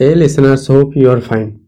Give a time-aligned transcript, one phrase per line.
[0.00, 1.59] Hey listeners, hope you are fine.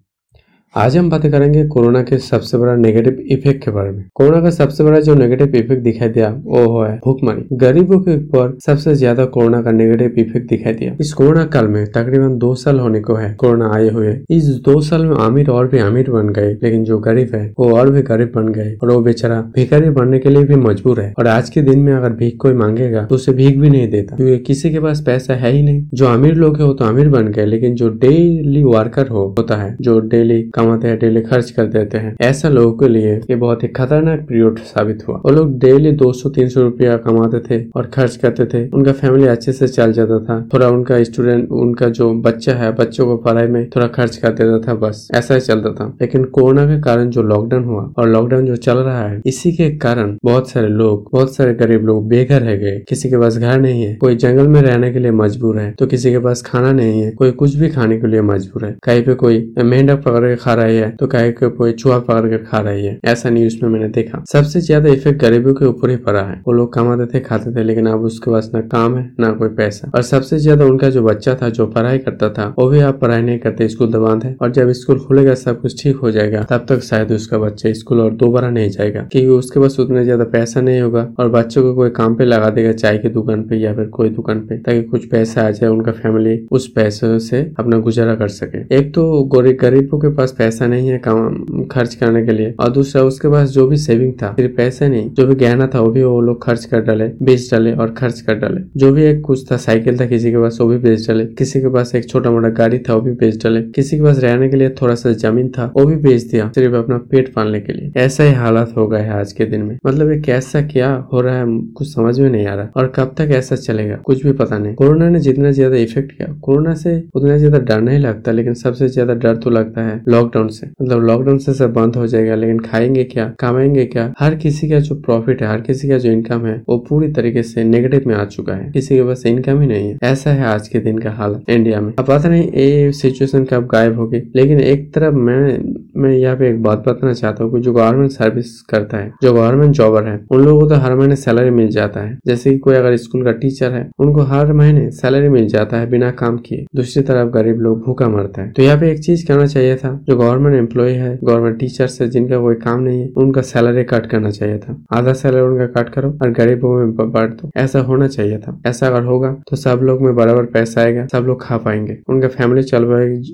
[0.74, 4.50] आज हम बातें करेंगे कोरोना के सबसे बड़ा नेगेटिव इफ़ेक्ट के बारे में। कोरोना का
[4.50, 9.24] सबसे बड़ा जो नेगेटिव इफ़ेक्ट दिखाई दिया, वो है भूखमरी। गरीबों के ऊपर सबसे ज़्यादा
[9.24, 13.14] कोरोना का नेगेटिव इफ़ेक्ट दिखाई दिया। इस कोरोना काल में तकरीबन दो साल होने को
[13.14, 16.84] है, कोरोना आए हुए। इस दो साल में अमीर और भी अमीर बन गए, लेकिन
[16.84, 20.30] जो गरीब है, वो और भी गरीब बन गए और वो बेचारा भिखारी बनने के
[20.30, 23.32] लिए भी मजबूर है। और आज के दिन में अगर भीख कोई मांगेगा तो उसे
[23.34, 26.59] भीख भी नहीं देता। क्योंकि किसी के पास पैसा है ही नहीं। जो अमीर लोग
[26.59, 30.42] है, वो तो अमीर बन गए, लेकिन जो डेली वर्कर हो, होता है, जो डेली
[30.62, 34.21] कमाते हैं डेली खर्च कर देते हैं। ऐसा लोगों के लिए ये बहुत ही खतरनाक
[34.21, 38.93] पीरियड साबित हुआ। वो लोग डेली 200-300 रुपया कमाते थे और खर्च करते थे। उनका
[38.93, 43.16] फैमिली अच्छे से चल जाता था। थोड़ा उनका स्टूडेंट उनका जो बच्चा है, बच्चों को
[43.16, 46.80] पढ़ाई में थोड़ा खर्च कर देता था, बस। ऐसा ही चलता था। लेकिन कोरोना के
[46.80, 50.69] कारण जो लॉकडाउन हुआ और लॉकडाउन जो चल रहा है, इसी के कारण बहुत सारे
[50.69, 54.16] लोग, बहुत सारे गरीब लोग बेघर रह गए। किसी के पास घर नहीं है, कोई
[54.16, 57.30] जंगल में रहने के लिए मजबूर है तो किसी के पास खाना नहीं है, कोई
[57.33, 60.77] कुछ भी खाने के लिए मजबूर है। कहीं पे कोई मेंढक पकड़ के खा रही
[60.77, 63.88] है तो कहीं पे कोई चूहा पकड़ कर खा रही है। ऐसा न्यूज़ में मैंने
[63.90, 67.55] देखा। सबसे ज़्यादा इफ़ेक्ट गरीबों के ऊपर ही पड़ा है। वो लोग कमाते थे, खाते
[67.55, 70.91] थे, लेकिन अब उसके पास न काम है, न कोई पैसा। और सबसे ज़्यादा उनका
[70.91, 74.23] जो बच्चा था, जो पढ़ाई करता था, वो भी आप पढ़ाई नहीं करते, स्कूल दबान
[74.23, 77.73] है और जब स्कूल खुलेगा, सब कुछ ठीक हो जाएगा, तब तक शायद उसका बच्चा
[77.73, 81.63] स्कूल और दोबारा नहीं जाएगा। क्योंकि उसके पास उतना ज़्यादा पैसा नहीं होगा, और बच्चों
[81.63, 84.59] को कोई काम पे लगा देगा, चाय की दुकान पे या फिर कोई दुकान पे,
[84.59, 88.95] ताकि कुछ पैसा आ जाए, उनका फैमिली उस पैसे से अपना गुजारा कर सके। एक
[88.95, 89.23] तो
[89.63, 93.51] गरीबों के पास पैसा नहीं है काम, खर्च करने के लिए। और दूसरा, उसके पास
[93.51, 96.43] जो भी सेविंग था, सिर्फ़ पैसे नहीं, जो भी गहना था, वो भी वो लोग
[96.45, 100.01] खर्च कर डाले, बेच डाले और खर्च कर डाले। जो भी एक कुछ था साइकिल
[100.01, 102.79] था किसी के पास, वो भी बेच डाले। किसी के पास एक छोटा मोटा गाड़ी
[102.79, 105.73] था, वो भी बेच डाले। किसी के पास रहने के लिए थोड़ा सा ज़मीन था,
[105.77, 109.01] वो भी बेच दिया, सिर्फ़ अपना पेट पालने के लिए। ऐसा ही हालात हो गए
[109.01, 112.29] है आज के दिन में। मतलब ये कैसा क्या हो रहा है, कुछ समझ में
[112.31, 115.51] नहीं आ रहा। और कब तक ऐसा चलेगा, कुछ भी पता नहीं। कोरोना ने जितना
[115.51, 119.51] ज़्यादा इफ़ेक्ट किया, कोरोना से उतना ज़्यादा डर नहीं लगता, लेकिन सबसे ज़्यादा डर तो
[119.51, 123.35] लगता है लॉकडाउन से। मतलब लॉकडाउन से सब बंद हो जाएगा, लेकिन खाएँगे क्या?
[123.41, 124.15] कमाएँगे क्या?
[124.21, 127.43] हर किसी का जो प्रॉफिट है, हर किसी का जो इनकम है, वो पूरी तरीके
[127.43, 130.44] से नेगेटिव में आ चुका है। किसी के पास इनकम ही नहीं है। ऐसा है
[130.44, 134.32] आज के दिन का हालत इंडिया में। अब पता नहीं, ये सिचुएशन कब गायब होगी।
[134.37, 135.59] लेकिन एक तरफ़ मैं
[135.97, 139.75] मैं यहाँ पे एक बात बताना चाहता हूँ जो गवर्नमेंट सर्विस करता है, जो गवर्नमेंट
[139.75, 142.75] जॉबर है, उन लोगों को तो हर महीने सैलरी मिल जाता है। जैसे कि कोई
[142.75, 146.64] अगर स्कूल का टीचर है, उनको हर महीने सैलरी मिल जाता है बिना काम किए।
[146.76, 150.00] दूसरी तरफ़ गरीब लोग भूखा मरता है। तो यहाँ पे एक चीज़ करना चाहिए था,
[150.08, 154.06] जो गवर्नमेंट एम्प्लॉय है गवर्नमेंट टीचर्स है, जिनका कोई काम नहीं है, उनका सैलरी कट
[154.06, 158.09] करना चाहिए था। आधा सैलरी उनका कट करो और गरीबों में बांट दो। ऐसा होना
[158.09, 161.56] चाहिए था। ऐसा अगर होगा तो सब लोग में बराबर पैसा आएगा, सब लोग खा
[161.59, 162.84] पाएँगे। उनका फैमिली चल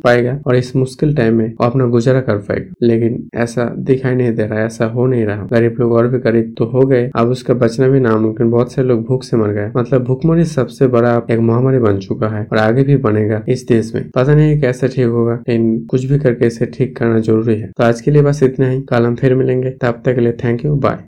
[0.04, 4.34] पाएगा और इस मुश्किल टाइम में वो अपना गुजारा कर पाएगा लेकिन ऐसा दिखाई नहीं
[4.34, 7.28] दे रहा, ऐसा हो नहीं रहा। गरीब लोग और भी गरीब तो हो गए। अब
[7.28, 11.14] उसका बचना भी नामुमकिन। बहुत से लोग भूख से मर गए। मतलब भूखमरी सबसे बड़ा
[11.30, 14.88] एक महामारी बन चुका है और आगे भी बनेगा इस देश में। पता नहीं कैसे
[14.88, 18.22] ठीक होगा, लेकिन कुछ भी करके इसे ठीक करना ज़रूरी है। तो आज के लिए
[18.22, 20.96] बस इतना ही। कल हम फिर मिलेंगे। तब तक के लिए थैंक यू बाय